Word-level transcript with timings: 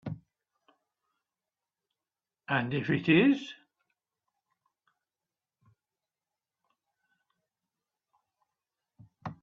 And 2.49 2.73
if 2.73 2.89
it 2.89 3.07
is? 3.07 3.53